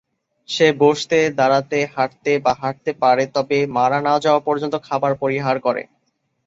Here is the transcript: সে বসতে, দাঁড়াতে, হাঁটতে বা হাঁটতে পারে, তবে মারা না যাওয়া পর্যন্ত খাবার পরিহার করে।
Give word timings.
সে 0.49 0.67
বসতে, 0.79 1.19
দাঁড়াতে, 1.39 1.79
হাঁটতে 1.95 2.31
বা 2.39 2.53
হাঁটতে 2.61 2.91
পারে, 3.01 3.23
তবে 3.35 3.57
মারা 3.75 3.99
না 4.01 4.13
যাওয়া 4.19 4.41
পর্যন্ত 4.47 4.75
খাবার 4.87 5.11
পরিহার 5.21 5.57
করে। 5.59 5.83